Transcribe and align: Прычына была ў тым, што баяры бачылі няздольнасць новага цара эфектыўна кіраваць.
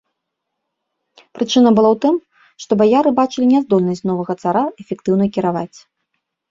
Прычына 1.39 1.69
была 1.77 1.89
ў 1.95 2.01
тым, 2.07 2.15
што 2.65 2.71
баяры 2.81 3.09
бачылі 3.23 3.45
няздольнасць 3.53 4.05
новага 4.13 4.33
цара 4.43 4.63
эфектыўна 4.87 5.25
кіраваць. 5.39 5.77